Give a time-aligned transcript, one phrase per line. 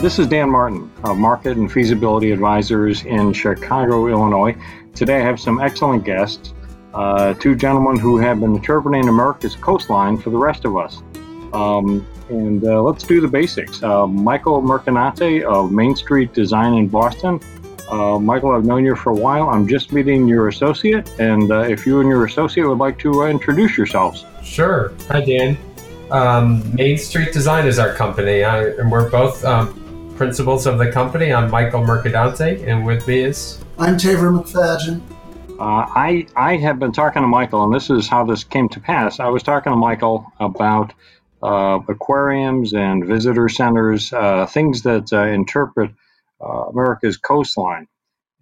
[0.00, 4.56] This is Dan Martin of Market and Feasibility Advisors in Chicago, Illinois.
[4.94, 6.54] Today I have some excellent guests,
[6.94, 11.02] uh, two gentlemen who have been interpreting America's coastline for the rest of us.
[11.52, 13.82] Um, and uh, let's do the basics.
[13.82, 17.40] Uh, Michael Mercadante of Main Street Design in Boston.
[17.90, 19.48] Uh, Michael, I've known you for a while.
[19.48, 23.24] I'm just meeting your associate, and uh, if you and your associate would like to
[23.24, 24.24] uh, introduce yourselves.
[24.44, 24.92] Sure.
[25.08, 25.58] Hi, Dan.
[26.12, 29.87] Um, Main Street Design is our company, I, and we're both um,
[30.18, 31.32] principals of the company.
[31.32, 35.00] I'm Michael Mercadante, and with me is I'm Taver McFadgen.
[35.60, 38.80] Uh, I I have been talking to Michael, and this is how this came to
[38.80, 39.20] pass.
[39.20, 40.92] I was talking to Michael about
[41.40, 45.92] uh, aquariums and visitor centers, uh, things that uh, interpret
[46.40, 47.86] uh, America's coastline,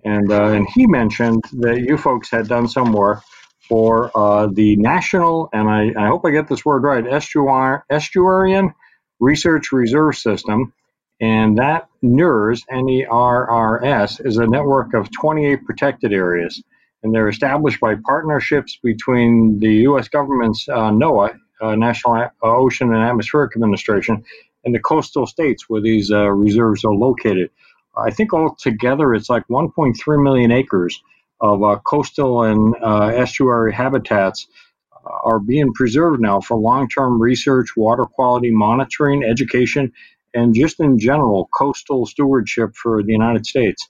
[0.02, 3.20] and uh, and he mentioned that you folks had done some work
[3.69, 4.11] for
[4.55, 8.72] the national, and I, I hope I get this word right, estuar, estuarian
[9.20, 10.72] research reserve system
[11.20, 16.62] and that NERRS, N-E-R-R-S, is a network of 28 protected areas.
[17.03, 20.08] And they're established by partnerships between the U.S.
[20.08, 24.25] government's uh, NOAA, uh, National Ocean and Atmospheric Administration,
[24.64, 27.51] and the coastal states where these uh, reserves are located.
[27.97, 31.01] I think altogether it's like 1.3 million acres
[31.41, 34.47] of uh, coastal and uh, estuary habitats
[34.92, 39.92] uh, are being preserved now for long-term research, water quality monitoring, education,
[40.37, 43.89] and just in general coastal stewardship for the United States.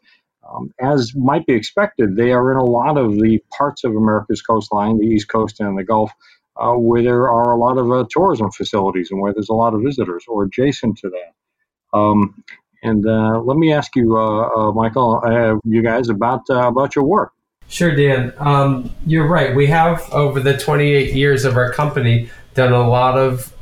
[0.49, 4.41] Um, as might be expected, they are in a lot of the parts of America's
[4.43, 6.13] coastline, the East Coast and the Gulf,
[6.57, 9.75] uh, where there are a lot of uh, tourism facilities and where there's a lot
[9.75, 11.99] of visitors or adjacent to that.
[11.99, 12.45] Um,
[12.83, 17.05] and uh, let me ask you, uh, uh, Michael, uh, you guys about about your
[17.05, 17.33] work.
[17.69, 18.33] Sure, Dan.
[18.39, 19.57] Um, you're right.
[19.57, 23.53] We have over the 28 years of our company done a lot of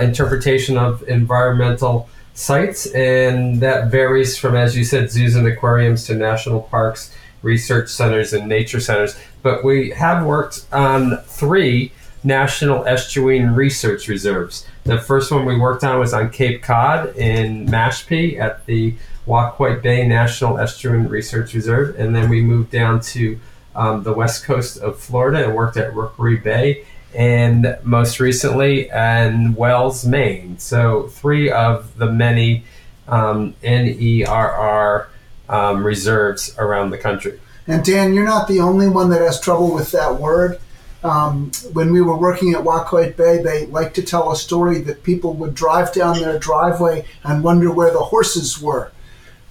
[0.00, 6.14] interpretation of environmental sites, and that varies from, as you said, zoos and aquariums to
[6.14, 9.16] national parks, research centers, and nature centers.
[9.42, 11.92] But we have worked on three
[12.24, 14.66] national estuarine research reserves.
[14.84, 18.94] The first one we worked on was on Cape Cod in Mashpee at the
[19.26, 23.38] Waquoit Bay National Estuarine Research Reserve, and then we moved down to
[23.74, 26.84] um, the west coast of Florida and worked at Rookery Bay
[27.14, 30.58] and most recently in Wells, Maine.
[30.58, 32.64] So three of the many
[33.08, 35.06] um, NERR
[35.48, 37.38] um, reserves around the country.
[37.66, 40.58] And Dan, you're not the only one that has trouble with that word.
[41.04, 45.02] Um, when we were working at Waquoit Bay, they like to tell a story that
[45.02, 48.92] people would drive down their driveway and wonder where the horses were.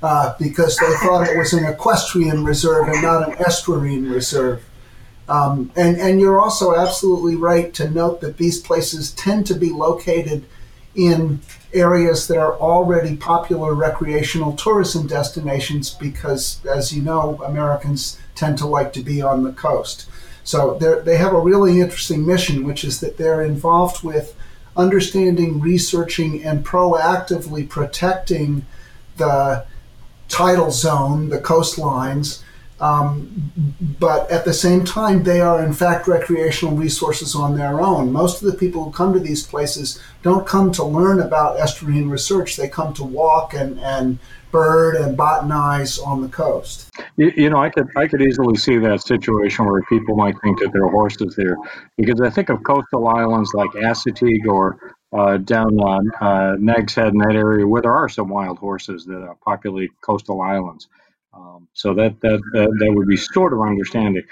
[0.02, 4.64] Uh, because they thought it was an equestrian reserve and not an estuarine reserve.
[5.32, 9.70] Um, and, and you're also absolutely right to note that these places tend to be
[9.72, 10.44] located
[10.94, 11.40] in
[11.74, 18.68] areas that are already popular recreational tourism destinations because, as you know, Americans tend to
[18.68, 20.10] like to be on the coast.
[20.44, 24.36] So they have a really interesting mission, which is that they're involved with
[24.76, 28.66] understanding, researching, and proactively protecting
[29.16, 29.66] the
[30.28, 32.44] tidal zone, the coastlines,
[32.82, 33.54] um,
[34.00, 38.12] but at the same time, they are in fact recreational resources on their own.
[38.12, 42.10] Most of the people who come to these places don't come to learn about estuarine
[42.10, 42.58] research.
[42.58, 44.18] They come to walk and, and
[44.50, 46.90] bird and botanize on the coast.
[47.18, 50.60] You, you, know, I could I could easily see that situation where people might think
[50.60, 51.58] that there are horses there,
[51.98, 57.10] because I think of coastal islands like Assateague or uh, down on uh, Nags Head
[57.10, 60.88] in that area where there are some wild horses that uh, populate coastal islands.
[61.34, 64.24] Um, so that, that that that would be sort of understanding,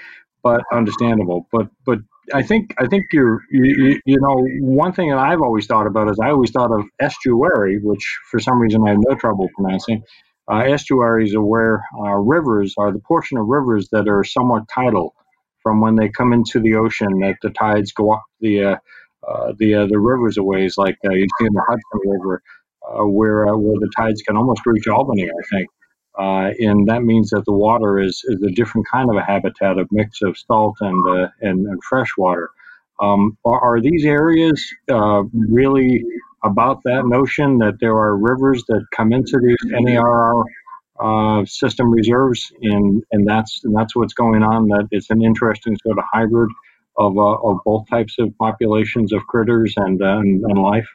[0.42, 1.46] but understandable.
[1.50, 2.00] But but
[2.34, 6.10] I think I think you're you, you know one thing that I've always thought about
[6.10, 10.02] is I always thought of estuary, which for some reason I have no trouble pronouncing.
[10.50, 15.14] Uh, estuaries are where uh, rivers are the portion of rivers that are somewhat tidal
[15.62, 18.76] from when they come into the ocean that the tides go up the uh,
[19.28, 22.42] uh the uh, the rivers a ways like uh, you see in the Hudson River
[23.06, 25.68] where where the tides can almost reach Albany I think
[26.18, 29.78] uh, and that means that the water is, is a different kind of a habitat,
[29.78, 32.50] a mix of salt and uh, and, and fresh water.
[33.00, 36.04] Um, are, are, these areas uh, really
[36.44, 40.44] about that notion that there are rivers that come into these NARR
[41.00, 44.68] uh, system reserves, and and that's and that's what's going on.
[44.68, 46.50] That it's an interesting sort of hybrid
[46.96, 50.88] of uh, of both types of populations of critters and, uh, and, and life.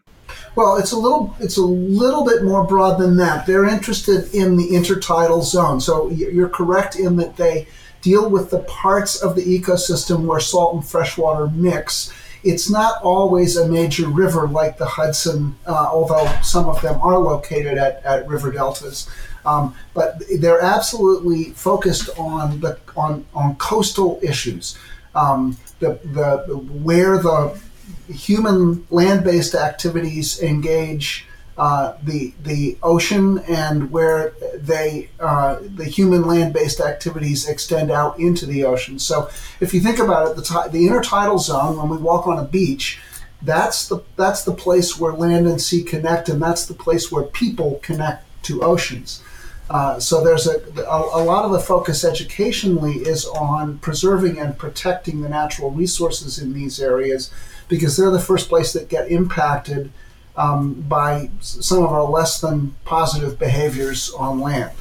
[0.56, 3.46] Well, it's a little it's a little bit more broad than that.
[3.46, 5.80] They're interested in the intertidal zone.
[5.80, 7.68] So you're correct in that they
[8.02, 12.14] deal with the parts of the ecosystem where salt and freshwater mix.
[12.44, 17.18] it's not always a major river like the Hudson, uh, although some of them are
[17.18, 19.10] located at, at river deltas.
[19.46, 24.78] Um, but they're absolutely focused on the on, on coastal issues.
[25.16, 27.60] Um, the, the, where the
[28.08, 31.26] human land-based activities engage
[31.58, 38.46] uh, the the ocean and where they uh, the human land-based activities extend out into
[38.46, 39.00] the ocean.
[39.00, 39.30] So
[39.62, 42.44] if you think about it, the t- the intertidal zone when we walk on a
[42.44, 43.00] beach,
[43.42, 47.24] that's the that's the place where land and sea connect, and that's the place where
[47.24, 49.24] people connect to oceans.
[49.70, 54.58] Uh, so there's a, a, a lot of the focus educationally is on preserving and
[54.58, 57.32] protecting the natural resources in these areas
[57.68, 59.92] because they're the first place that get impacted
[60.38, 64.72] um, by some of our less than positive behaviors on land.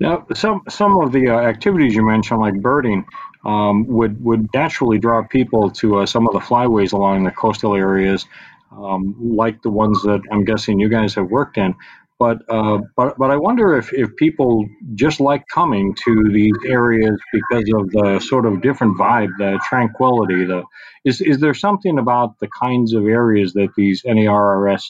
[0.00, 3.04] Now, some some of the uh, activities you mentioned, like birding,
[3.44, 7.76] um, would would naturally draw people to uh, some of the flyways along the coastal
[7.76, 8.26] areas,
[8.72, 11.74] um, like the ones that I'm guessing you guys have worked in.
[12.18, 14.64] But uh, but but I wonder if, if people
[14.94, 20.44] just like coming to these areas because of the sort of different vibe, the tranquility.
[20.44, 20.62] The
[21.04, 24.82] is is there something about the kinds of areas that these NARRS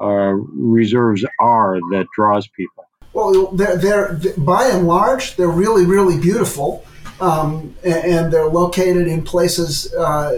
[0.00, 2.84] uh, reserves are that draws people?
[3.12, 6.86] Well, they're, they're by and large they're really really beautiful,
[7.20, 10.30] um, and they're located in places uh,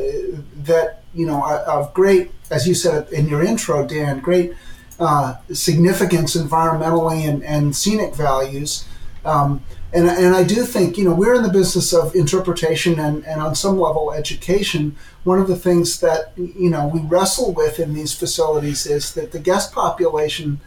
[0.64, 4.52] that you know of great, as you said in your intro, Dan, great
[4.98, 8.86] uh, significance environmentally and, and scenic values.
[9.24, 9.62] Um,
[9.92, 13.40] and, and I do think, you know, we're in the business of interpretation and, and
[13.40, 14.96] on some level education.
[15.22, 19.32] One of the things that, you know, we wrestle with in these facilities is that
[19.32, 20.60] the guest population,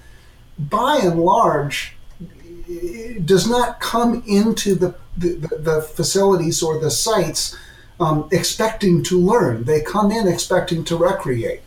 [0.57, 1.93] by and large,
[3.23, 7.55] does not come into the, the, the facilities or the sites
[7.99, 9.63] um, expecting to learn.
[9.63, 11.61] They come in expecting to recreate.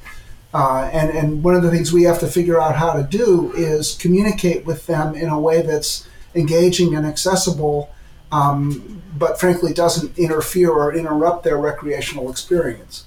[0.53, 3.53] Uh, and, and one of the things we have to figure out how to do
[3.53, 7.91] is communicate with them in a way that's engaging and accessible,
[8.33, 13.05] um, but frankly doesn't interfere or interrupt their recreational experience.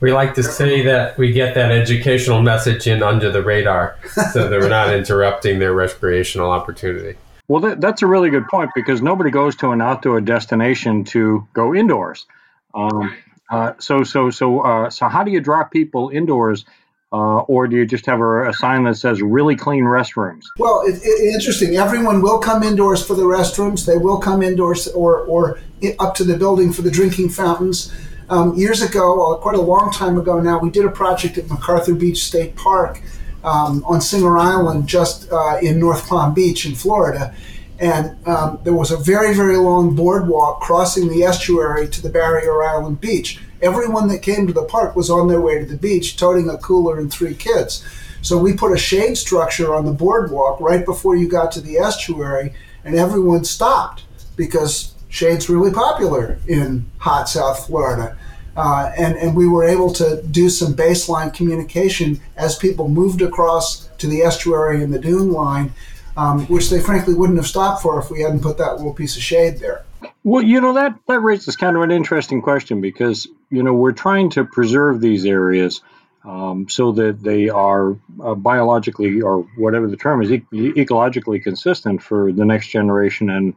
[0.00, 3.96] We like to say that we get that educational message in under the radar
[4.32, 7.16] so that we're not interrupting their recreational opportunity.
[7.46, 11.46] Well, that, that's a really good point because nobody goes to an outdoor destination to
[11.52, 12.26] go indoors.
[12.74, 13.16] Um,
[13.50, 16.64] uh, so, so, so, uh, so, how do you draw people indoors
[17.12, 20.44] uh, or do you just have a, sign that says really clean restrooms?
[20.58, 21.76] Well, it, it, interesting.
[21.76, 23.84] Everyone will come indoors for the restrooms.
[23.86, 25.58] They will come indoors or, or
[25.98, 27.92] up to the building for the drinking fountains.
[28.30, 31.48] Um, years ago, uh, quite a long time ago now, we did a project at
[31.50, 33.02] MacArthur Beach State Park
[33.44, 37.34] um, on Singer Island, just uh, in North Palm Beach in Florida.
[37.78, 42.62] And um, there was a very, very long boardwalk crossing the estuary to the Barrier
[42.62, 46.16] Island beach everyone that came to the park was on their way to the beach,
[46.16, 47.84] toting a cooler and three kids.
[48.20, 51.78] So we put a shade structure on the boardwalk right before you got to the
[51.78, 52.52] estuary,
[52.84, 54.04] and everyone stopped
[54.36, 58.16] because shade's really popular in hot South Florida.
[58.56, 63.88] Uh, and, and we were able to do some baseline communication as people moved across
[63.96, 65.72] to the estuary and the dune line,
[66.16, 69.16] um, which they frankly wouldn't have stopped for if we hadn't put that little piece
[69.16, 69.84] of shade there.
[70.24, 73.92] Well, you know that that raises kind of an interesting question because you know we're
[73.92, 75.80] trying to preserve these areas
[76.24, 82.02] um, so that they are uh, biologically or whatever the term is e- ecologically consistent
[82.02, 83.54] for the next generation and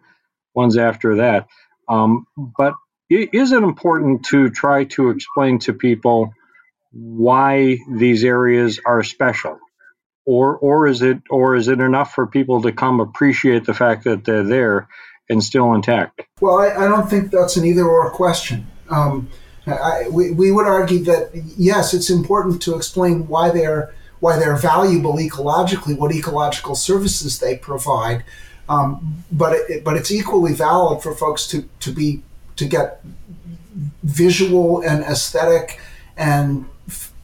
[0.53, 1.47] ones after that.
[1.87, 2.73] Um, but
[3.09, 6.33] is it important to try to explain to people
[6.91, 9.59] why these areas are special?
[10.25, 14.05] Or, or is it or is it enough for people to come appreciate the fact
[14.05, 14.87] that they're there
[15.29, 16.21] and still intact?
[16.41, 18.67] Well, I, I don't think that's an either or question.
[18.89, 19.29] Um,
[19.67, 24.55] I, we, we would argue that yes, it's important to explain why they're why they're
[24.55, 28.23] valuable ecologically, what ecological services they provide,
[28.69, 32.23] um, but it, but it's equally valid for folks to to be
[32.55, 33.03] to get
[34.03, 35.79] visual and aesthetic
[36.15, 36.65] and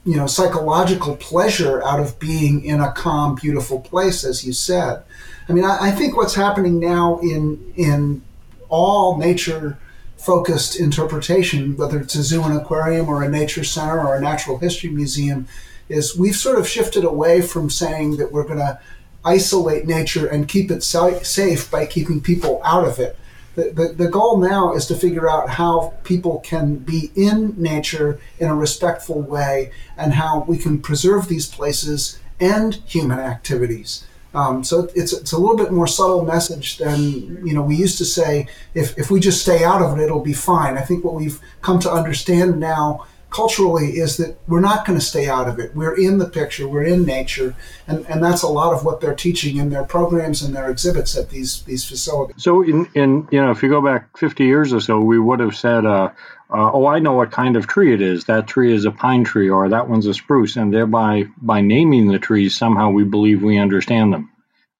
[0.04, 5.04] you know psychological pleasure out of being in a calm, beautiful place, as you said.
[5.48, 8.22] I mean, I, I think what's happening now in in
[8.70, 9.78] all nature
[10.18, 14.60] focused interpretation, whether it's a zoo and aquarium or a nature center or a natural
[14.60, 15.48] history museum,
[15.90, 18.80] is we've sort of shifted away from saying that we're going to
[19.26, 23.18] isolate nature and keep it safe by keeping people out of it.
[23.56, 28.20] The, the, the, goal now is to figure out how people can be in nature
[28.40, 34.06] in a respectful way and how we can preserve these places and human activities.
[34.34, 37.98] Um, so it's it's a little bit more subtle message than you know we used
[37.98, 38.48] to say.
[38.74, 40.78] If if we just stay out of it, it'll be fine.
[40.78, 45.04] I think what we've come to understand now culturally is that we're not going to
[45.04, 45.74] stay out of it.
[45.74, 47.56] We're in the picture, we're in nature,
[47.88, 51.18] and, and that's a lot of what they're teaching in their programs and their exhibits
[51.18, 52.44] at these these facilities.
[52.44, 55.40] So, in, in you know, if you go back 50 years or so, we would
[55.40, 56.12] have said, uh,
[56.54, 58.26] uh, "Oh, I know what kind of tree it is.
[58.26, 62.08] That tree is a pine tree, or that one's a spruce," and thereby by naming
[62.08, 64.30] the trees, somehow we believe we understand them.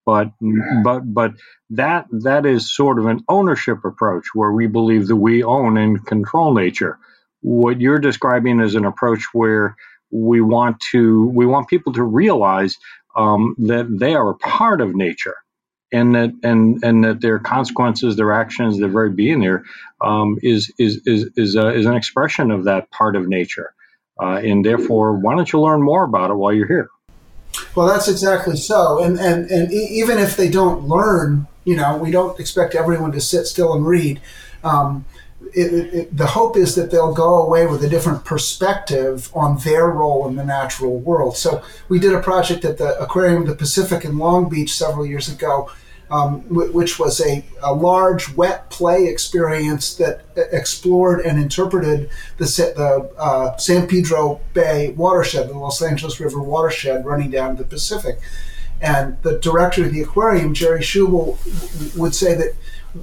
[0.06, 0.32] But
[0.84, 1.32] but but
[1.70, 6.06] that that is sort of an ownership approach where we believe that we own and
[6.06, 7.00] control nature
[7.42, 9.76] what you're describing is an approach where
[10.12, 12.78] we want to we want people to realize
[13.16, 15.36] um, that they are a part of nature
[15.92, 19.64] and that and and that their consequences their actions their very being there
[20.02, 23.74] um, is is is is, uh, is an expression of that part of nature.
[24.22, 26.90] Uh, and therefore why don't you learn more about it while you're here?
[27.76, 29.02] Well that's exactly so.
[29.02, 33.22] And and and even if they don't learn you know we don't expect everyone to
[33.22, 34.22] sit still and read
[34.64, 35.06] um,
[35.54, 39.90] it, it, the hope is that they'll go away with a different perspective on their
[39.90, 41.38] role in the natural world.
[41.38, 45.06] So we did a project at the Aquarium of the Pacific in Long Beach several
[45.06, 45.70] years ago,
[46.10, 53.12] um, which was a, a, large wet play experience that explored and interpreted the, the
[53.18, 58.20] uh, San Pedro Bay watershed, the Los Angeles River watershed running down the Pacific.
[58.82, 61.38] And the director of the aquarium, Jerry Schubel,
[61.98, 62.56] would say that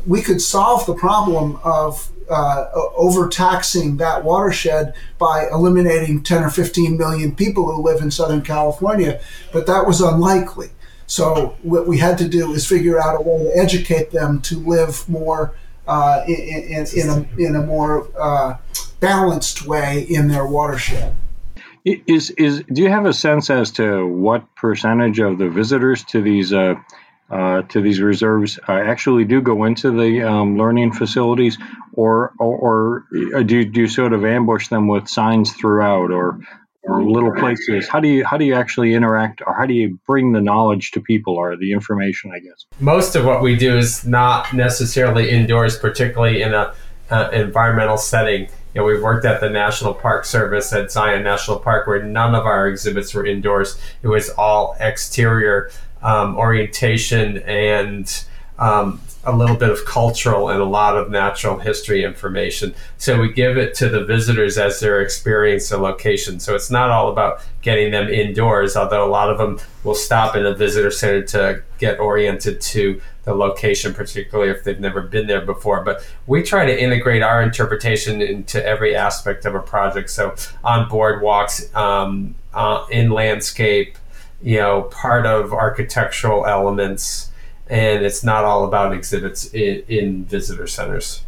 [0.07, 6.97] we could solve the problem of uh, overtaxing that watershed by eliminating 10 or 15
[6.97, 9.21] million people who live in Southern California,
[9.53, 10.71] but that was unlikely.
[11.07, 14.59] So what we had to do is figure out a way to educate them to
[14.59, 15.55] live more
[15.87, 18.59] uh, in, in, in, a, in a more uh,
[19.01, 21.15] balanced way in their watershed.
[21.85, 26.21] Is is do you have a sense as to what percentage of the visitors to
[26.21, 26.75] these uh,
[27.31, 31.57] uh, to these reserves uh, actually do go into the um, learning facilities,
[31.99, 36.39] or or, or do, you, do you sort of ambush them with signs throughout, or
[36.85, 37.89] or little places?
[37.89, 40.93] How do you how do you actually interact, or how do you bring the knowledge
[40.93, 42.31] to people, or the information?
[42.33, 46.73] I guess most of what we do is not necessarily indoors, particularly in a
[47.11, 48.43] uh, environmental setting.
[48.75, 52.37] You know, we've worked at the National Park Service at Zion National Park, where none
[52.37, 53.77] of our exhibits were indoors.
[54.05, 58.25] It was all exterior um, orientation and
[58.59, 62.75] um, a little bit of cultural and a lot of natural history information.
[62.97, 66.41] So we give it to the visitors as they're experiencing the location.
[66.41, 70.37] So it's not all about getting them indoors, although a lot of them will stop
[70.37, 75.27] in a visitor center to get oriented to the location, particularly if they've never been
[75.27, 75.85] there before.
[75.85, 80.11] But we try to integrate our interpretation into every aspect of a project.
[80.11, 80.35] So
[80.65, 83.99] on boardwalks, um, uh, in landscape,
[84.41, 87.28] you know, part of architectural elements,
[87.69, 91.25] and it's not all about exhibits in, in visitor centers.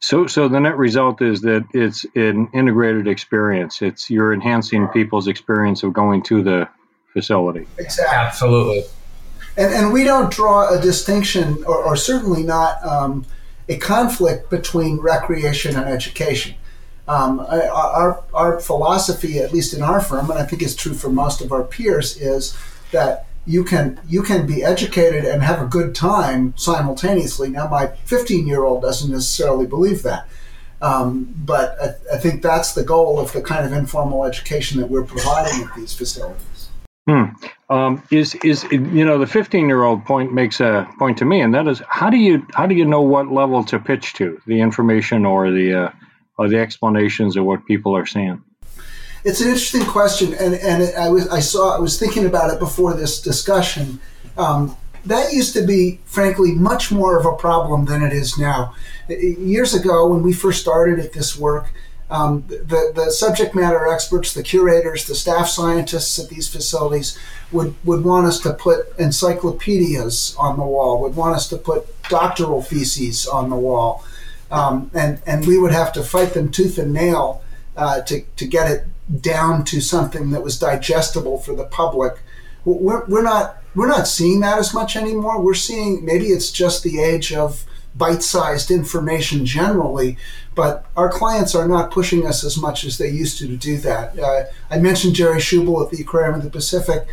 [0.00, 3.80] So, so the net result is that it's an integrated experience.
[3.80, 6.68] It's you're enhancing people's experience of going to the
[7.12, 7.66] facility.
[7.78, 8.14] Exactly.
[8.14, 8.84] Absolutely.
[9.56, 13.24] And, and we don't draw a distinction, or, or certainly not um,
[13.68, 16.54] a conflict between recreation and education.
[17.08, 21.08] Um, our, our philosophy, at least in our firm, and I think it's true for
[21.08, 22.56] most of our peers, is
[22.90, 27.48] that you can you can be educated and have a good time simultaneously.
[27.48, 30.28] Now, my 15 year old doesn't necessarily believe that,
[30.82, 34.90] um, but I, I, think that's the goal of the kind of informal education that
[34.90, 36.68] we're providing at these facilities.
[37.08, 37.24] Hmm.
[37.70, 41.40] Um, is is you know the 15 year old point makes a point to me,
[41.40, 44.40] and that is how do you how do you know what level to pitch to
[44.46, 45.90] the information or the uh,
[46.36, 48.42] or the explanations of what people are saying?
[49.26, 52.60] It's an interesting question, and and I was I saw I was thinking about it
[52.60, 53.98] before this discussion.
[54.38, 58.74] Um, that used to be, frankly, much more of a problem than it is now.
[59.08, 61.72] Years ago, when we first started at this work,
[62.08, 67.18] um, the, the subject matter experts, the curators, the staff scientists at these facilities
[67.52, 71.86] would, would want us to put encyclopedias on the wall, would want us to put
[72.08, 74.04] doctoral theses on the wall
[74.50, 77.42] um, and and we would have to fight them tooth and nail
[77.76, 78.86] uh, to to get it
[79.20, 82.18] down to something that was digestible for the public.
[82.64, 85.40] We're, we're not we're not seeing that as much anymore.
[85.40, 90.16] We're seeing maybe it's just the age of bite-sized information generally,
[90.54, 93.78] but our clients are not pushing us as much as they used to to do
[93.78, 94.18] that.
[94.18, 97.06] Uh, I mentioned Jerry Schubel at the Aquarium of the Pacific.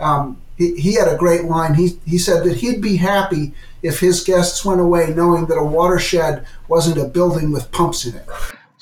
[0.00, 1.74] Um, he, he had a great line.
[1.74, 5.64] He, he said that he'd be happy if his guests went away knowing that a
[5.64, 8.26] watershed wasn't a building with pumps in it.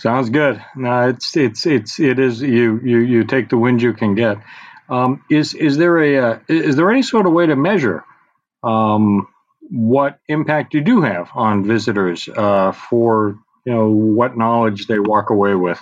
[0.04, 0.62] Sounds good.
[0.76, 4.37] No, it's it's it's it is you you you take the wind you can get.
[4.90, 8.04] Um, is is there a uh, is there any sort of way to measure
[8.62, 9.26] um,
[9.70, 15.30] what impact you do have on visitors uh, for you know what knowledge they walk
[15.30, 15.80] away with?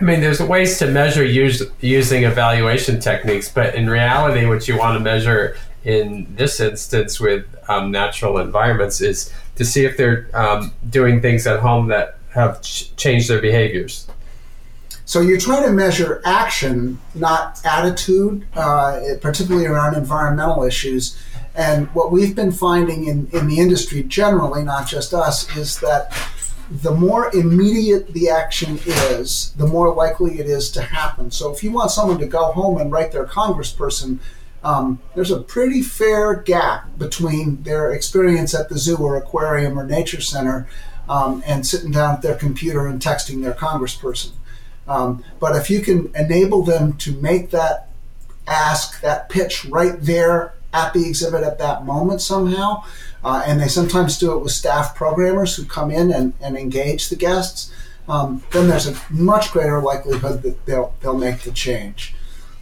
[0.00, 4.78] I mean, there's ways to measure use, using evaluation techniques, but in reality, what you
[4.78, 10.30] want to measure in this instance with um, natural environments is to see if they're
[10.32, 14.06] um, doing things at home that have ch- changed their behaviors.
[15.04, 21.18] So you're trying to measure action, not attitude, uh, particularly around environmental issues.
[21.54, 26.16] And what we've been finding in, in the industry generally, not just us, is that
[26.70, 31.30] the more immediate the action is, the more likely it is to happen.
[31.30, 34.18] So if you want someone to go home and write their congressperson,
[34.64, 39.84] um, there's a pretty fair gap between their experience at the zoo or aquarium or
[39.84, 40.68] nature center
[41.08, 44.32] um, and sitting down at their computer and texting their congressperson.
[44.86, 47.88] Um, but if you can enable them to make that
[48.46, 52.82] ask, that pitch right there at the exhibit at that moment somehow,
[53.24, 57.08] uh, and they sometimes do it with staff programmers who come in and, and engage
[57.08, 57.72] the guests,
[58.08, 62.14] um, then there's a much greater likelihood that they'll, they'll make the change.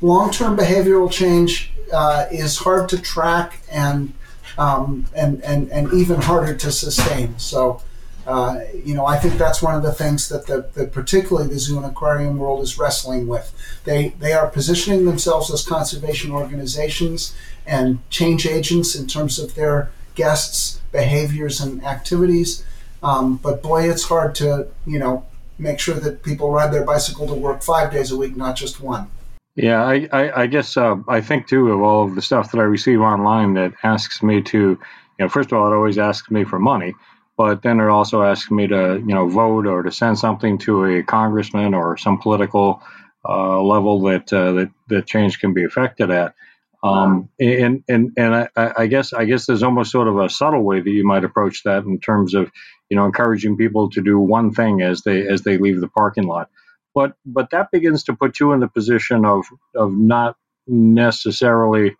[0.02, 4.12] Long term behavioral change uh, is hard to track and,
[4.58, 7.38] um, and, and, and even harder to sustain.
[7.38, 7.82] So,
[8.30, 11.58] uh, you know, I think that's one of the things that, the, that particularly the
[11.58, 13.52] zoo and aquarium world is wrestling with.
[13.84, 17.34] They, they are positioning themselves as conservation organizations
[17.66, 22.64] and change agents in terms of their guests' behaviors and activities.
[23.02, 25.26] Um, but boy, it's hard to, you know,
[25.58, 28.80] make sure that people ride their bicycle to work five days a week, not just
[28.80, 29.10] one.
[29.56, 32.58] Yeah, I, I, I guess uh, I think too of all of the stuff that
[32.58, 34.78] I receive online that asks me to, you
[35.18, 36.94] know, first of all, it always asks me for money
[37.40, 40.84] but then it also asks me to you know vote or to send something to
[40.84, 42.82] a congressman or some political
[43.26, 46.34] uh, level that, uh, that change can be affected at.
[46.82, 50.62] Um, and and and I, I, guess I guess there's almost sort of a subtle
[50.62, 52.50] way that you might approach that in terms of
[52.90, 56.24] you know encouraging people to do one thing as they as they leave the parking
[56.24, 56.50] lot.
[56.94, 61.96] But but that begins to put you in the position of of not necessarily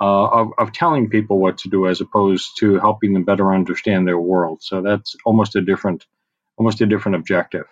[0.00, 4.06] uh, of, of telling people what to do as opposed to helping them better understand
[4.06, 4.62] their world.
[4.62, 6.06] So that's almost a different,
[6.58, 7.64] almost a different objective.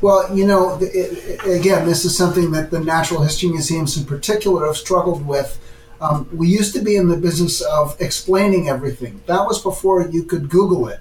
[0.00, 4.66] Well, you know, it, again, this is something that the Natural History Museums in particular
[4.66, 5.60] have struggled with.
[6.00, 9.22] Um, we used to be in the business of explaining everything.
[9.26, 11.00] That was before you could Google it.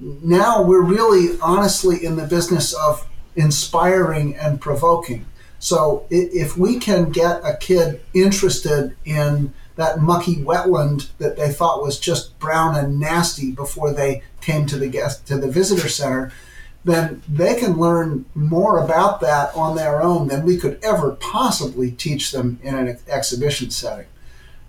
[0.00, 3.06] Now we're really honestly in the business of
[3.36, 5.26] inspiring and provoking.
[5.58, 11.82] So if we can get a kid interested in that mucky wetland that they thought
[11.82, 16.32] was just brown and nasty before they came to the guest to the visitor center,
[16.84, 21.90] then they can learn more about that on their own than we could ever possibly
[21.90, 24.06] teach them in an exhibition setting.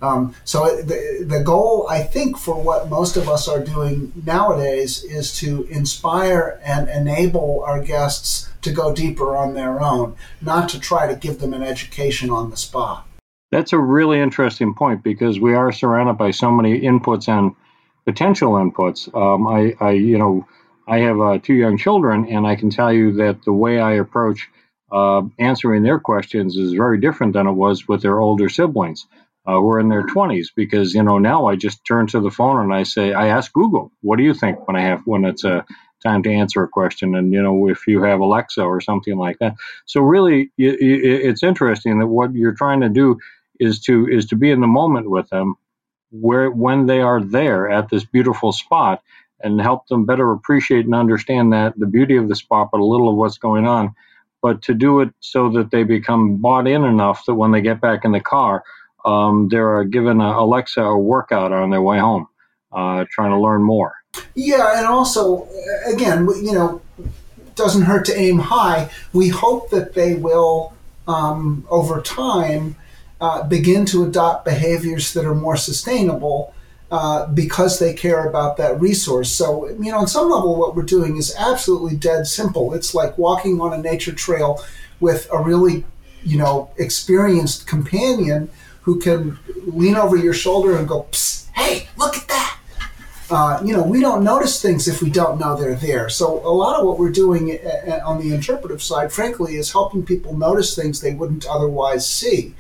[0.02, 4.12] Um, so it, the, the goal, I think, for what most of us are doing
[4.26, 10.70] nowadays is to inspire and enable our guests to go deeper on their own, not
[10.70, 13.06] to try to give them an education on the spot.
[13.52, 17.54] That's a really interesting point because we are surrounded by so many inputs and
[18.06, 19.14] potential inputs.
[19.16, 20.48] Um, I, I, you know,
[20.88, 23.94] I have uh, two young children, and I can tell you that the way I
[23.94, 24.48] approach
[24.92, 29.06] uh, answering their questions is very different than it was with their older siblings.
[29.48, 32.30] Uh, who are in their 20s because you know now I just turn to the
[32.30, 35.26] phone and I say I ask Google what do you think when I have when
[35.26, 35.66] it's a
[36.04, 39.40] time to answer a question and you know if you have Alexa or something like
[39.40, 39.56] that
[39.88, 43.18] so really it's interesting that what you're trying to do
[43.62, 45.56] is to is to be in the moment with them
[46.10, 49.02] where when they are there at this beautiful spot
[49.40, 52.84] and help them better appreciate and understand that the beauty of the spot but a
[52.84, 53.96] little of what's going on.
[54.42, 57.80] But to do it so that they become bought in enough that when they get
[57.80, 58.64] back in the car
[59.06, 62.28] um, they're given a alexa a workout on their way home
[62.72, 63.94] uh, trying to learn more.
[64.34, 65.48] Yeah and also
[65.86, 66.82] again you know
[67.56, 68.90] doesn't hurt to aim high.
[69.14, 70.74] We hope that they will
[71.08, 72.76] um, over time
[73.22, 76.54] uh, begin to adopt behaviors that are more sustainable
[76.90, 79.32] uh, because they care about that resource.
[79.32, 82.74] So, you know, on some level, what we're doing is absolutely dead simple.
[82.74, 84.62] It's like walking on a nature trail
[85.00, 85.86] with a really,
[86.24, 88.50] you know, experienced companion
[88.82, 92.60] who can lean over your shoulder and go, Psst, hey, look at that.
[93.30, 96.10] Uh, you know, we don't notice things if we don't know they're there.
[96.10, 99.72] So, a lot of what we're doing uh, uh, on the interpretive side, frankly, is
[99.72, 102.56] helping people notice things they wouldn't otherwise see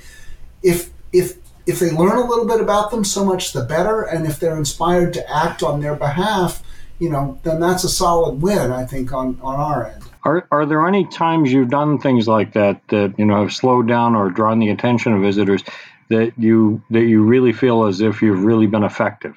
[0.63, 4.01] if if if they learn a little bit about them, so much the better.
[4.01, 6.63] And if they're inspired to act on their behalf,
[6.99, 10.03] you know, then that's a solid win, I think, on, on our end.
[10.23, 13.87] Are, are there any times you've done things like that that you know have slowed
[13.87, 15.63] down or drawn the attention of visitors
[16.09, 19.35] that you that you really feel as if you've really been effective?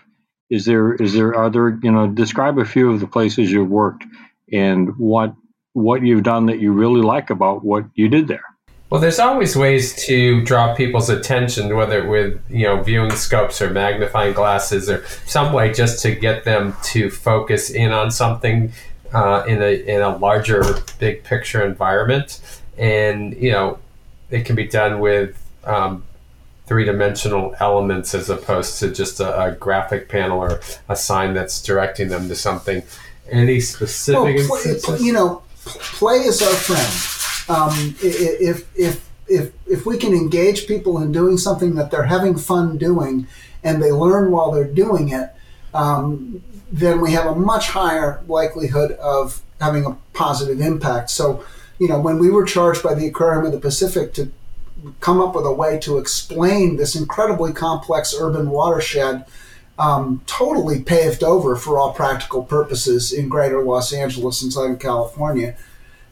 [0.51, 3.71] Is there is there are there you know describe a few of the places you've
[3.71, 4.05] worked
[4.53, 5.35] and what
[5.73, 8.45] what you've done that you really like about what you did there.
[8.95, 13.69] Well, there's always ways to draw people's attention, whether with you know viewing scopes or
[13.71, 18.73] magnifying glasses or some way just to get them to focus in on something
[19.13, 20.63] uh, in a in a larger
[21.01, 22.41] big picture environment.
[22.79, 23.81] And you know,
[24.31, 26.05] it can be done with um,
[26.67, 31.61] three dimensional elements as opposed to just a, a, graphic panel or a sign that's
[31.61, 32.85] directing them to something.
[33.29, 37.24] Any specific well, play, You know, play is our friend.
[37.49, 42.37] Um, if, if, if, if we can engage people in doing something that they're having
[42.37, 43.27] fun doing
[43.63, 45.31] and they learn while they're doing it,
[45.73, 51.11] um, then we have a much higher likelihood of having a positive impact.
[51.11, 51.45] So,
[51.79, 54.31] you know, when we were charged by the Aquarium of the Pacific to
[55.01, 59.25] come up with a way to explain this incredibly complex urban watershed,
[59.79, 65.57] um, totally paved over for all practical purposes in greater Los Angeles and Southern California.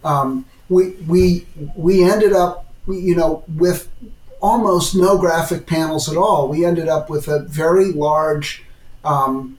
[0.05, 3.88] Um, we, we, we ended up, you know, with
[4.40, 6.48] almost no graphic panels at all.
[6.48, 8.64] We ended up with a very large
[9.04, 9.58] um,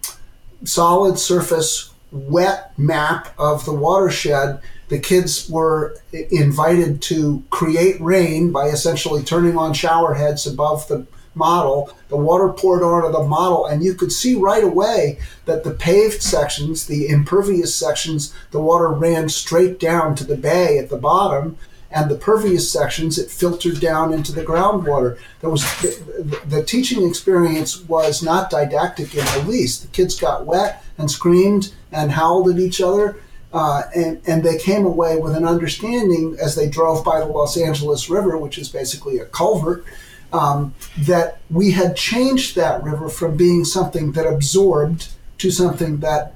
[0.63, 4.61] solid surface wet map of the watershed
[4.93, 11.07] the kids were invited to create rain by essentially turning on shower heads above the
[11.35, 11.95] model.
[12.09, 16.21] The water poured onto the model, and you could see right away that the paved
[16.21, 21.57] sections, the impervious sections, the water ran straight down to the bay at the bottom.
[21.95, 25.19] And the pervious sections, it filtered down into the groundwater.
[25.41, 29.83] There was the, the teaching experience was not didactic in the least.
[29.83, 33.17] The kids got wet and screamed and howled at each other,
[33.53, 37.55] uh, and, and they came away with an understanding as they drove by the Los
[37.57, 39.85] Angeles River, which is basically a culvert,
[40.33, 46.33] um, that we had changed that river from being something that absorbed to something that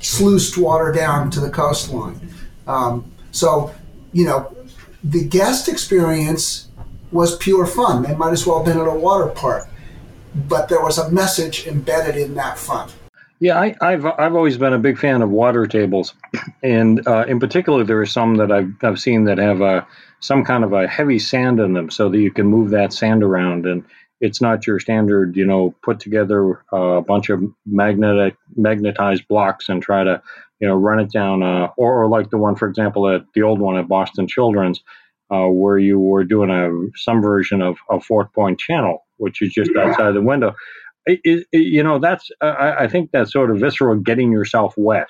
[0.00, 2.20] sluiced water down to the coastline.
[2.66, 3.74] Um, so,
[4.12, 4.54] you know,
[5.02, 6.68] the guest experience
[7.10, 8.02] was pure fun.
[8.02, 9.68] They might as well have been at a water park,
[10.48, 12.90] but there was a message embedded in that fun.
[13.38, 16.14] Yeah, I, have I've always been a big fan of water tables,
[16.62, 19.86] and uh, in particular, there are some that I've I've seen that have a
[20.20, 23.22] some kind of a heavy sand in them, so that you can move that sand
[23.22, 23.84] around, and
[24.20, 29.68] it's not your standard, you know, put together uh, a bunch of magnetic magnetized blocks
[29.68, 30.22] and try to,
[30.60, 33.42] you know, run it down, uh, or, or like the one, for example, at the
[33.42, 34.82] old one at Boston Children's,
[35.30, 39.52] uh, where you were doing a some version of a Fort Point Channel, which is
[39.52, 40.54] just outside the window.
[41.04, 45.06] It, it, you know, that's I, I, think that sort of visceral getting yourself wet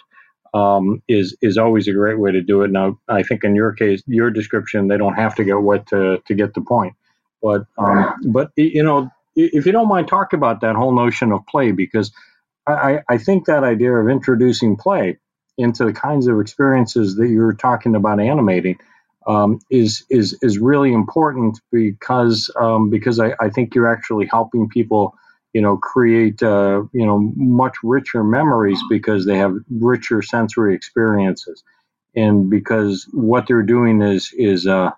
[0.57, 2.71] um, is is always a great way to do it.
[2.71, 6.23] Now, I think in your case, your description, they don't have to get wet to
[6.27, 6.95] to get the point.
[7.43, 11.47] But um, but you know, if you don't mind, talk about that whole notion of
[11.47, 12.11] play because
[12.67, 15.19] I, I think that idea of introducing play
[15.59, 18.79] into the kinds of experiences that you're talking about animating.
[19.29, 24.69] Um, is is is really important because um, because I, I, think you're actually helping
[24.69, 25.17] people
[25.57, 31.65] you know, create, uh, you know, much richer memories because they have richer sensory experiences.
[32.15, 34.91] And because what they're doing is, is, uh,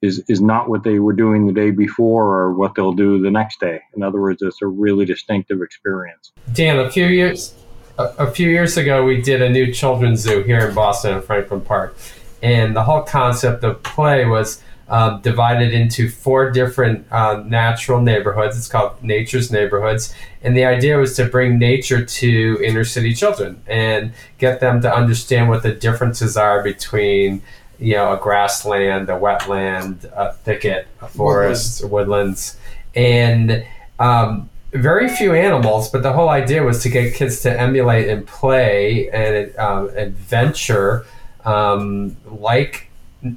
[0.00, 3.30] is, is not what they were doing the day before or what they'll do the
[3.30, 3.82] next day.
[3.94, 6.32] In other words, it's a really distinctive experience.
[6.50, 7.52] Dan, a few years,
[7.98, 11.20] a, a few years ago, we did a new children's zoo here in Boston in
[11.20, 11.94] Franklin Park.
[12.42, 18.56] And the whole concept of play was um, divided into four different uh, natural neighborhoods.
[18.56, 20.14] It's called Nature's Neighborhoods.
[20.42, 24.94] And the idea was to bring nature to inner city children and get them to
[24.94, 27.42] understand what the differences are between,
[27.80, 32.56] you know, a grassland, a wetland, a thicket, a forest, woodlands.
[32.94, 33.66] And
[33.98, 38.26] um, very few animals, but the whole idea was to get kids to emulate and
[38.26, 41.06] play and um, adventure
[41.44, 42.85] um, like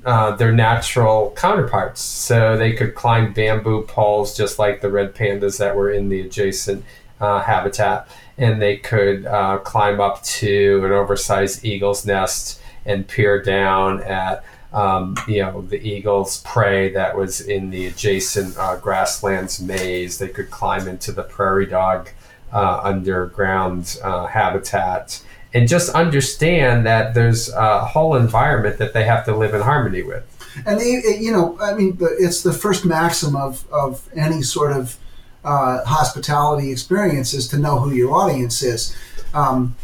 [0.05, 2.01] uh, their natural counterparts.
[2.01, 6.21] So they could climb bamboo poles just like the red pandas that were in the
[6.21, 6.83] adjacent
[7.19, 8.07] uh, habitat.
[8.37, 14.43] And they could uh, climb up to an oversized eagle's nest and peer down at
[14.71, 20.19] um, you know the eagle's prey that was in the adjacent uh, grasslands maze.
[20.19, 22.09] They could climb into the prairie dog
[22.53, 25.21] uh, underground habitat
[25.53, 30.03] and just understand that there's a whole environment that they have to live in harmony
[30.03, 30.23] with.
[30.65, 34.97] And they, you know, I mean, it's the first maxim of, of any sort of
[35.43, 38.95] uh, hospitality experience is to know who your audience is.
[39.33, 39.75] Um,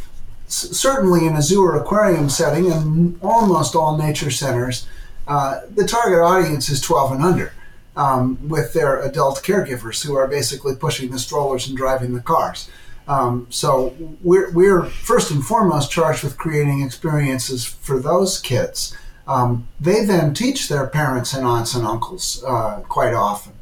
[0.48, 4.88] certainly in a zoo or aquarium setting, and almost all nature centers,
[5.28, 7.54] uh, the target audience is 12 and under.
[7.98, 12.70] Um, with their adult caregivers who are basically pushing the strollers and driving the cars.
[13.08, 18.96] Um, so we're, we're first and foremost charged with creating experiences for those kids.
[19.28, 23.54] um, they then teach their parents and aunts and uncles uh, quite often.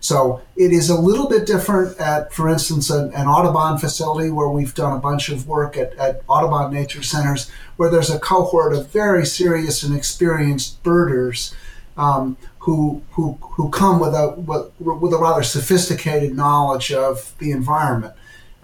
[0.00, 4.48] So it is a little bit different at, for instance, an, an, Audubon facility where
[4.48, 8.72] we've done a bunch of work at, at Audubon Nature Centers, where there's a cohort
[8.72, 11.52] of very serious and experienced birders
[11.96, 18.14] um, who, who, who come with a, with a rather sophisticated knowledge of the environment.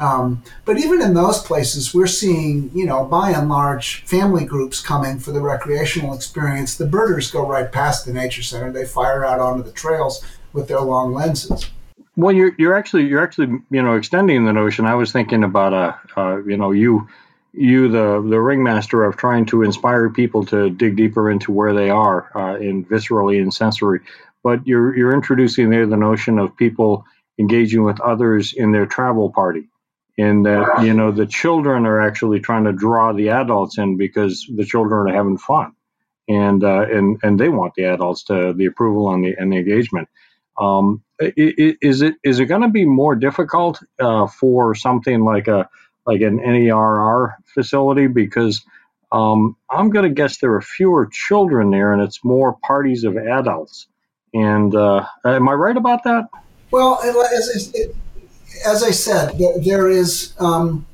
[0.04, 4.80] Um, but even in those places, we're seeing, you know, by and large, family groups
[4.80, 6.76] coming for the recreational experience.
[6.76, 10.68] The birders go right past the nature center; they fire out onto the trails with
[10.68, 11.70] their long lenses.
[12.16, 14.84] Well, you're you're actually you're actually you know extending the notion.
[14.84, 17.08] I was thinking about a uh, uh, you know you
[17.54, 21.88] you the the ringmaster of trying to inspire people to dig deeper into where they
[21.88, 24.00] are uh, in viscerally and sensory,
[24.42, 27.06] but you're you're introducing there the notion of people
[27.38, 29.66] engaging with others in their travel party
[30.16, 34.48] in that you know the children are actually trying to draw the adults in because
[34.54, 35.72] the children are having fun.
[36.28, 39.58] And uh, and and they want the adults to the approval and the and the
[39.58, 40.08] engagement.
[40.58, 45.68] Um, is it is it going to be more difficult uh, for something like a
[46.06, 48.06] like an NERR facility?
[48.06, 48.64] Because
[49.12, 53.16] um, I'm going to guess there are fewer children there and it's more parties of
[53.16, 53.86] adults.
[54.32, 56.28] And uh, am I right about that?
[56.72, 57.72] Well, as,
[58.66, 60.86] as I said, there is, um,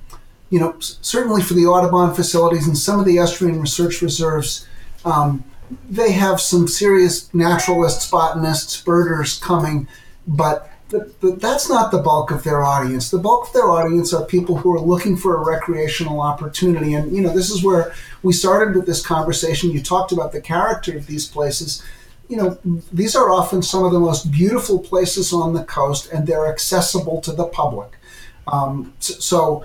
[0.51, 4.67] you know, certainly for the Audubon facilities and some of the estuarine research reserves,
[5.05, 5.45] um,
[5.89, 9.87] they have some serious naturalists, botanists, birders coming,
[10.27, 13.11] but, but, but that's not the bulk of their audience.
[13.11, 16.95] The bulk of their audience are people who are looking for a recreational opportunity.
[16.95, 17.95] And, you know, this is where
[18.25, 19.71] we started with this conversation.
[19.71, 21.85] You talked about the character of these places
[22.31, 22.57] you know,
[22.93, 27.21] these are often some of the most beautiful places on the coast, and they're accessible
[27.23, 27.99] to the public.
[28.47, 29.65] Um, so,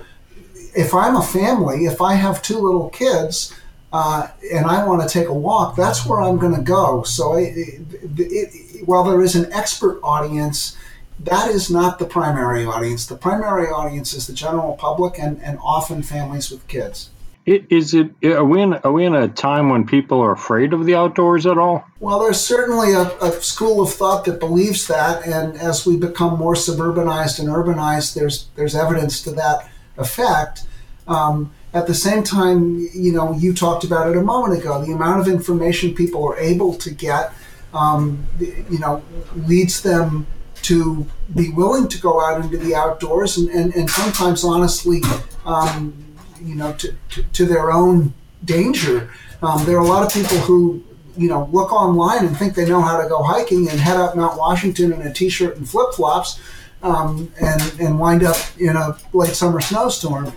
[0.74, 3.54] if I'm a family, if I have two little kids,
[3.92, 7.04] uh, and I want to take a walk, that's where I'm going to go.
[7.04, 7.82] So, it, it,
[8.18, 10.76] it, while there is an expert audience,
[11.20, 13.06] that is not the primary audience.
[13.06, 17.10] The primary audience is the general public and, and often families with kids.
[17.46, 18.10] Is it?
[18.24, 18.74] Are we in?
[18.74, 21.84] Are we in a time when people are afraid of the outdoors at all?
[22.00, 26.36] Well, there's certainly a, a, school of thought that believes that, and as we become
[26.40, 30.64] more suburbanized and urbanized, there's there's evidence to that effect.
[31.06, 34.84] Um, at the same time, you know, you talked about it a moment ago.
[34.84, 37.32] The amount of information people are able to get,
[37.72, 39.04] um, you know,
[39.36, 40.26] leads them
[40.62, 45.00] to be willing to go out into the outdoors, and and, and sometimes, honestly.
[45.44, 46.05] Um,
[46.42, 49.10] you know, to, to, to their own danger.
[49.42, 50.82] Um, there are a lot of people who,
[51.16, 54.16] you know, look online and think they know how to go hiking and head up
[54.16, 56.40] Mount Washington in a t-shirt and flip-flops
[56.82, 60.32] um, and, and wind up in a late summer snowstorm.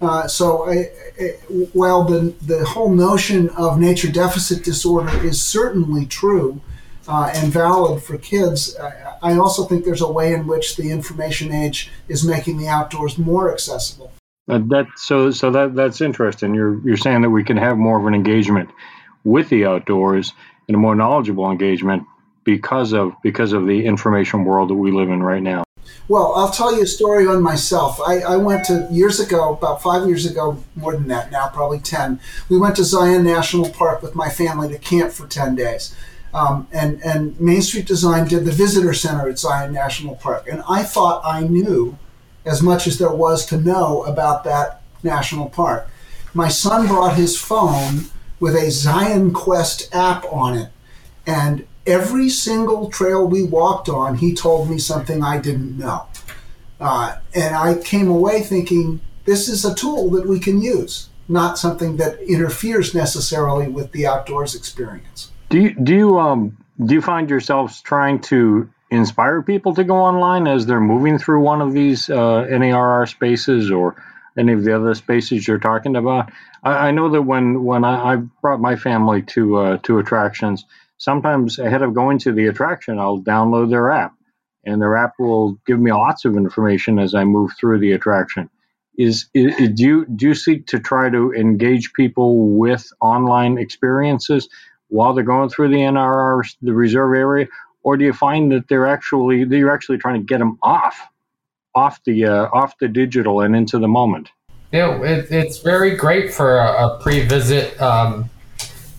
[0.00, 1.26] Uh, so I, I,
[1.72, 6.60] while the, the whole notion of nature deficit disorder is certainly true
[7.06, 10.90] uh, and valid for kids, I, I also think there's a way in which the
[10.90, 14.12] information age is making the outdoors more accessible.
[14.48, 16.54] Uh, that so so that that's interesting.
[16.54, 18.70] You're you're saying that we can have more of an engagement
[19.24, 20.32] with the outdoors
[20.68, 22.02] and a more knowledgeable engagement
[22.44, 25.62] because of because of the information world that we live in right now.
[26.08, 28.00] Well, I'll tell you a story on myself.
[28.00, 31.78] I, I went to years ago, about five years ago, more than that now, probably
[31.78, 32.20] 10.
[32.48, 35.94] We went to Zion National Park with my family to camp for 10 days.
[36.34, 40.48] Um, and, and Main Street Design did the visitor center at Zion National Park.
[40.50, 41.96] And I thought I knew
[42.44, 45.88] as much as there was to know about that national park.
[46.34, 48.06] My son brought his phone
[48.40, 50.70] with a Zion Quest app on it,
[51.26, 56.06] and every single trail we walked on, he told me something I didn't know.
[56.80, 61.58] Uh, and I came away thinking, this is a tool that we can use, not
[61.58, 65.30] something that interferes necessarily with the outdoors experience.
[65.48, 69.96] Do you, do you, um, do you find yourselves trying to inspire people to go
[69.96, 73.96] online as they're moving through one of these uh, NERR spaces or
[74.38, 76.30] any of the other spaces you're talking about.
[76.62, 80.64] I, I know that when when I, brought my family to uh, to attractions,
[80.98, 84.14] sometimes ahead of going to the attraction, I'll download their app,
[84.64, 88.50] and their app will give me lots of information as I move through the attraction.
[88.98, 94.50] Is, is do you do you seek to try to engage people with online experiences
[94.88, 97.46] while they're going through the NRR the reserve area,
[97.82, 101.08] or do you find that they're actually that you're actually trying to get them off
[101.74, 104.30] off the uh, off the digital and into the moment?
[104.72, 108.30] Yeah, it, it's very great for a, a pre-visit um,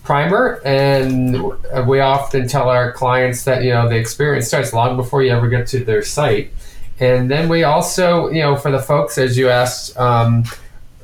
[0.04, 1.42] primer, and
[1.86, 5.48] we often tell our clients that you know the experience starts long before you ever
[5.48, 6.52] get to their site,
[7.00, 10.44] and then we also you know for the folks as you asked um,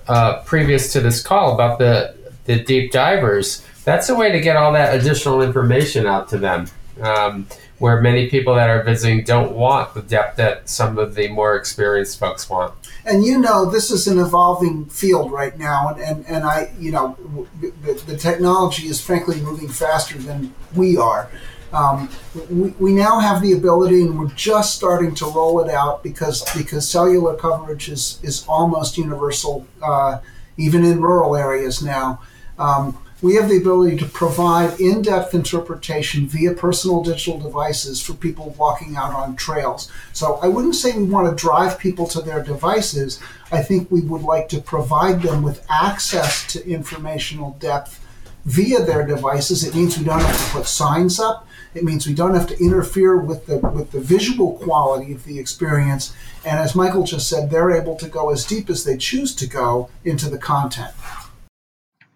[0.08, 2.14] uh, previous to this call about the
[2.44, 6.66] the deep divers that's a way to get all that additional information out to them.
[7.00, 7.46] Um,
[7.80, 11.56] where many people that are visiting don't want the depth that some of the more
[11.56, 12.74] experienced folks want.
[13.06, 16.92] And you know, this is an evolving field right now, and, and, and I, you
[16.92, 17.16] know,
[17.60, 21.30] the, the technology is frankly moving faster than we are.
[21.72, 22.10] Um,
[22.50, 26.44] we, we now have the ability, and we're just starting to roll it out because
[26.54, 30.18] because cellular coverage is is almost universal, uh,
[30.58, 32.20] even in rural areas now.
[32.58, 38.14] Um, we have the ability to provide in depth interpretation via personal digital devices for
[38.14, 39.90] people walking out on trails.
[40.12, 43.20] So I wouldn't say we want to drive people to their devices.
[43.52, 48.04] I think we would like to provide them with access to informational depth
[48.46, 49.64] via their devices.
[49.64, 51.46] It means we don't have to put signs up.
[51.74, 55.38] It means we don't have to interfere with the with the visual quality of the
[55.38, 56.14] experience.
[56.44, 59.46] And as Michael just said, they're able to go as deep as they choose to
[59.46, 60.92] go into the content.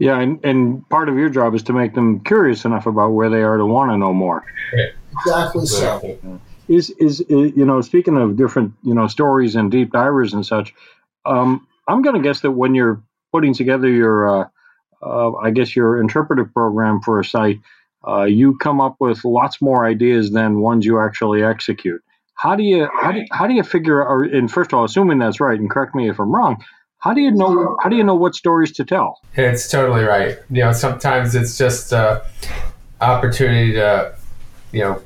[0.05, 3.31] Yeah, and, and part of your job is to make them curious enough about where
[3.31, 4.45] they are to want to know more.
[5.12, 6.40] Exactly so.
[6.69, 10.45] Is, is is you know speaking of different you know stories and deep divers and
[10.45, 10.75] such,
[11.25, 14.49] um, I'm going to guess that when you're putting together your uh,
[15.01, 17.61] uh, I guess your interpretive program for a site,
[18.07, 22.03] uh, you come up with lots more ideas than ones you actually execute.
[22.35, 24.05] How do you how do, how do you figure?
[24.05, 26.62] Or and first of all, assuming that's right, and correct me if I'm wrong
[27.05, 29.21] how do you know how do you know what stories to tell?
[29.35, 30.38] It's totally right.
[30.51, 32.23] You know sometimes it's just uh
[33.03, 34.14] opportunity to
[34.73, 35.03] you know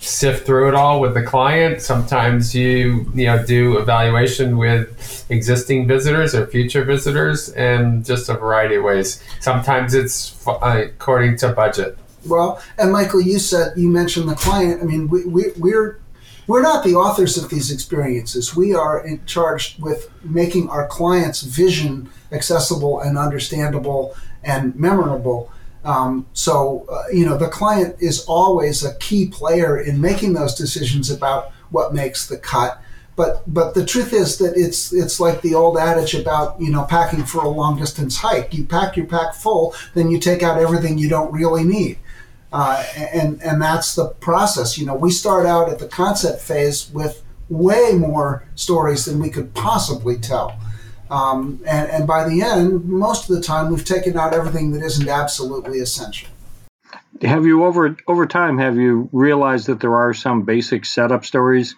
[0.00, 1.80] sift through it all with the client.
[1.80, 8.34] Sometimes you you know do evaluation with existing visitors or future visitors and just a
[8.34, 9.22] variety of ways.
[9.40, 11.96] Sometimes it's uh, according to budget.
[12.26, 14.82] Well and michael you said you mentioned the client.
[14.82, 16.01] I mean we, we, we're
[16.46, 18.56] we're not the authors of these experiences.
[18.56, 25.52] We are in charge with making our clients' vision accessible and understandable and memorable.
[25.84, 30.54] Um, so, uh, you know, the client is always a key player in making those
[30.54, 32.80] decisions about what makes the cut.
[33.14, 36.84] But, but the truth is that it's it's like the old adage about you know
[36.84, 38.54] packing for a long distance hike.
[38.54, 41.98] You pack your pack full, then you take out everything you don't really need.
[42.52, 44.76] Uh, and and that's the process.
[44.76, 49.30] You know, we start out at the concept phase with way more stories than we
[49.30, 50.58] could possibly tell.
[51.10, 54.82] Um, and, and by the end, most of the time, we've taken out everything that
[54.82, 56.28] isn't absolutely essential.
[57.20, 61.76] Have you over over time have you realized that there are some basic setup stories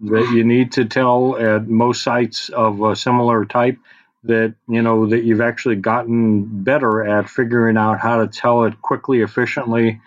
[0.00, 3.78] that you need to tell at most sites of a similar type
[4.24, 8.80] that you know that you've actually gotten better at figuring out how to tell it
[8.82, 10.00] quickly, efficiently,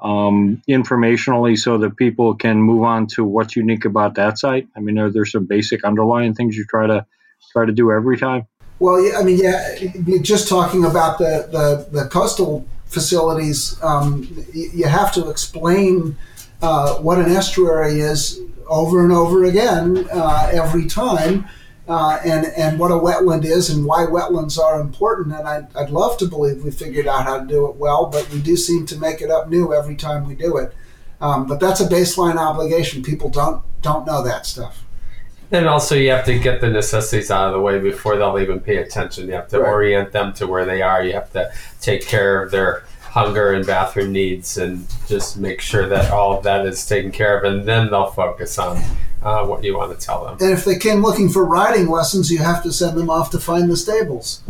[0.00, 4.68] um, informationally so that people can move on to what's unique about that site?
[4.76, 7.04] I mean, are there some basic underlying things you try to
[7.52, 8.46] try to do every time?
[8.78, 9.76] Well, yeah, I mean, yeah,
[10.22, 16.16] just talking about the the, the coastal facilities, um, you have to explain
[16.62, 21.46] uh, what an estuary is over and over again uh, every time
[21.88, 25.34] uh, and and what a wetland is and why wetlands are important.
[25.34, 28.28] And I'd, I'd love to believe we figured out how to do it well, but
[28.30, 30.74] we do seem to make it up new every time we do it.
[31.20, 33.02] Um, but that's a baseline obligation.
[33.02, 34.84] People don't don't know that stuff.
[35.50, 38.60] And also, you have to get the necessities out of the way before they'll even
[38.60, 39.26] pay attention.
[39.28, 39.68] You have to right.
[39.68, 41.02] orient them to where they are.
[41.02, 45.88] You have to take care of their hunger and bathroom needs and just make sure
[45.88, 47.44] that all of that is taken care of.
[47.50, 48.82] And then they'll focus on
[49.22, 50.38] uh, what you want to tell them.
[50.40, 53.38] And if they came looking for riding lessons, you have to send them off to
[53.38, 54.42] find the stables.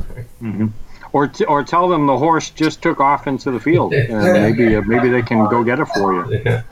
[0.43, 0.69] Mm-hmm.
[1.13, 3.95] Or, t- or tell them the horse just took off into the field.
[3.95, 6.43] and maybe uh, maybe they can go get it for you.
[6.45, 6.63] Yeah.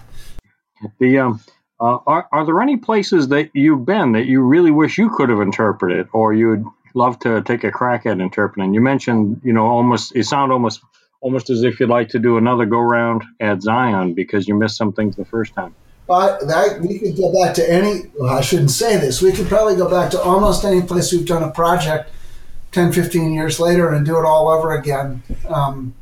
[0.98, 1.40] The um,
[1.80, 5.28] uh, are, are there any places that you've been that you really wish you could
[5.28, 8.74] have interpreted, or you'd love to take a crack at interpreting?
[8.74, 10.80] You mentioned, you know, almost it sounded almost
[11.20, 14.76] almost as if you'd like to do another go round at Zion because you missed
[14.76, 15.74] some things the first time.
[16.06, 19.48] But that, we could go back to any, well, I shouldn't say this, we could
[19.48, 22.10] probably go back to almost any place we've done a project
[22.72, 25.22] 10, 15 years later and do it all over again.
[25.48, 25.94] Um,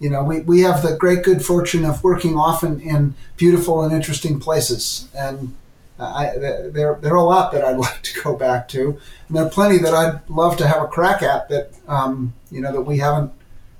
[0.00, 3.92] you know, we, we have the great good fortune of working often in beautiful and
[3.92, 5.08] interesting places.
[5.14, 5.54] And
[5.98, 8.98] I, there, there are a lot that I'd like to go back to.
[9.28, 12.60] And there are plenty that I'd love to have a crack at that, um, you
[12.60, 13.32] know, that we haven't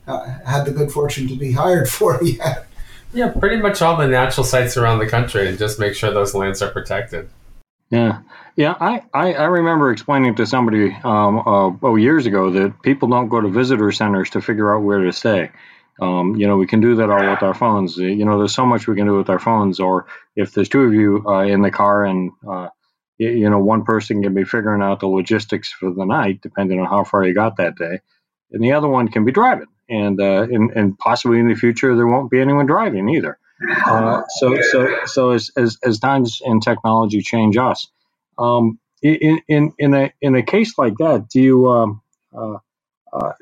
[0.07, 2.67] uh, had the good fortune to be hired for yet.
[3.15, 6.35] Yeah, pretty much all the natural sites around the country, and just make sure those
[6.35, 7.31] lands are protected.
[7.89, 8.23] Yeah,
[8.57, 8.75] yeah.
[8.81, 13.29] I, I, I remember explaining to somebody um, uh, oh years ago that people don't
[13.29, 15.53] go to visitor centers to figure out where to stay.
[16.03, 17.97] Um, you know, we can do that all with our phones.
[17.97, 19.79] You know, there's so much we can do with our phones.
[19.79, 22.69] Or if there's two of you uh, in the car and uh,
[23.19, 26.81] you, you know one person can be figuring out the logistics for the night, depending
[26.81, 28.01] on how far you got that day,
[28.51, 31.97] and the other one can be driving and, uh, and and possibly in the future
[31.97, 33.39] there won't be anyone driving either.
[33.87, 37.87] Uh, so so so as, as as times and technology change us,
[38.39, 42.03] um, in in in a in a case like that, do you um,
[42.37, 42.57] uh,
[43.13, 43.33] uh,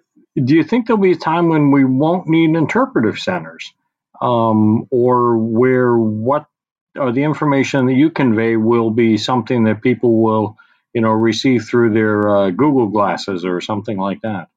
[0.45, 3.72] do you think there'll be a time when we won't need interpretive centers,
[4.20, 6.47] um, or where what
[6.99, 10.57] or the information that you convey will be something that people will
[10.95, 14.49] you know receive through their uh, Google glasses or something like that?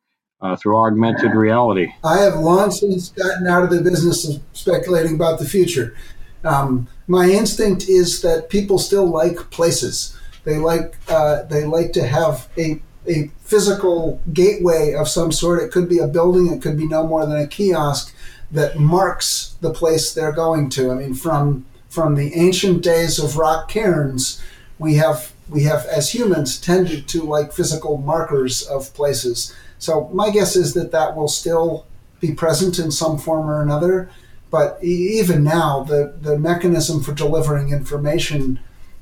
[0.41, 1.87] Uh, through augmented reality.
[2.03, 5.95] I have long since gotten out of the business of speculating about the future.
[6.43, 10.15] Um, my instinct is that people still like places.
[10.43, 15.63] They like uh, they like to have a a physical gateway of some sort.
[15.63, 16.51] It could be a building.
[16.51, 18.13] It could be no more than a kiosk
[18.51, 20.91] that marks the place they're going to.
[20.91, 24.41] I mean, from from the ancient days of rock cairns,
[24.79, 29.55] we have we have as humans tended to like physical markers of places.
[29.79, 31.85] So my guess is that that will still
[32.19, 34.09] be present in some form or another.
[34.51, 38.59] But even now, the, the mechanism for delivering information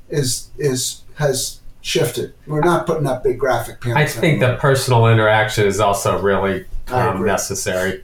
[0.10, 2.34] is is has shifted.
[2.48, 4.00] We're not putting up big graphic panels.
[4.00, 4.52] I think anymore.
[4.52, 8.04] the personal interaction is also really um, necessary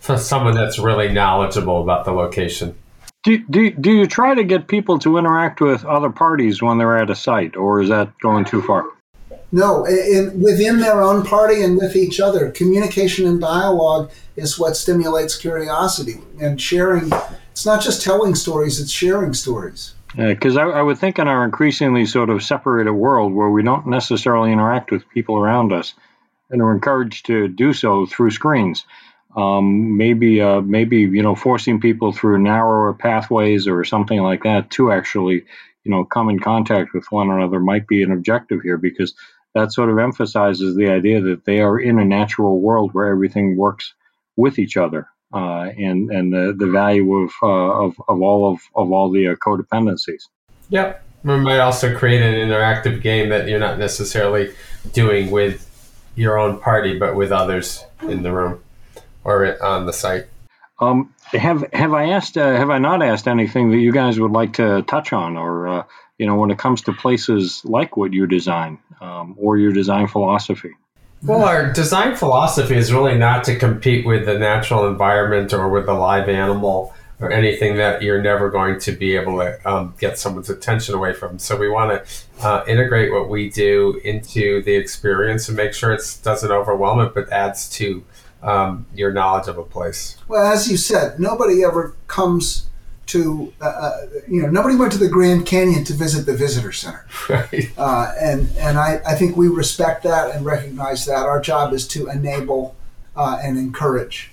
[0.00, 2.74] for someone that's really knowledgeable about the location.
[3.22, 6.98] Do, do, do you try to get people to interact with other parties when they're
[6.98, 8.84] at a site, or is that going too far?
[9.54, 14.76] No, in, within their own party and with each other, communication and dialogue is what
[14.76, 17.12] stimulates curiosity and sharing.
[17.52, 19.94] It's not just telling stories; it's sharing stories.
[20.16, 23.86] Because I, I, would think in our increasingly sort of separated world where we don't
[23.86, 25.94] necessarily interact with people around us
[26.50, 28.84] and are encouraged to do so through screens,
[29.36, 34.70] um, maybe uh, maybe you know forcing people through narrower pathways or something like that
[34.70, 35.44] to actually
[35.84, 39.14] you know come in contact with one another might be an objective here because
[39.54, 43.56] that sort of emphasizes the idea that they are in a natural world where everything
[43.56, 43.94] works
[44.36, 48.60] with each other uh, and and the, the value of, uh, of of all of,
[48.74, 50.28] of all the uh, codependencies.
[50.70, 51.02] Yep.
[51.24, 54.52] We might also create an interactive game that you're not necessarily
[54.92, 55.70] doing with
[56.16, 58.62] your own party, but with others in the room
[59.24, 60.26] or on the site.
[60.80, 62.36] Um, have have I asked?
[62.36, 65.68] Uh, have I not asked anything that you guys would like to touch on, or
[65.68, 65.84] uh,
[66.18, 70.06] you know, when it comes to places like what you design um, or your design
[70.06, 70.70] philosophy?
[71.22, 75.86] Well, our design philosophy is really not to compete with the natural environment or with
[75.86, 80.18] the live animal or anything that you're never going to be able to um, get
[80.18, 81.38] someone's attention away from.
[81.38, 85.92] So we want to uh, integrate what we do into the experience and make sure
[85.92, 88.04] it doesn't overwhelm it, but adds to
[88.42, 90.18] um, your knowledge of a place.
[90.28, 92.66] Well, as you said, nobody ever comes
[93.06, 96.72] to uh, uh, you know nobody went to the Grand Canyon to visit the visitor
[96.72, 97.70] center, right.
[97.76, 101.86] uh, and and I, I think we respect that and recognize that our job is
[101.88, 102.76] to enable
[103.16, 104.30] uh, and encourage.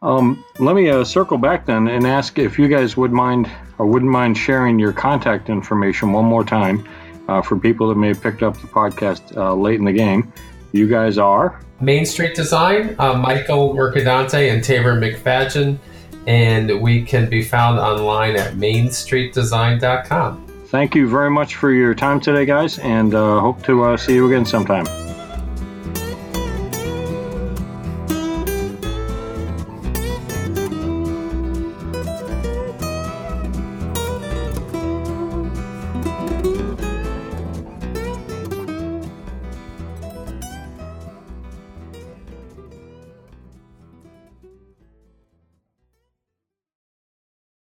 [0.00, 3.86] Um, let me uh, circle back then and ask if you guys would mind or
[3.86, 6.88] wouldn't mind sharing your contact information one more time
[7.26, 10.32] uh, for people that may have picked up the podcast late in the game.
[10.70, 15.78] You guys are Main Street Design, Michael Mercadante and Tabor McFadgen
[16.28, 20.44] and we can be found online at mainstreetdesign.com.
[20.66, 24.14] Thank you very much for your time today, guys, and uh, hope to uh, see
[24.14, 24.84] you again sometime.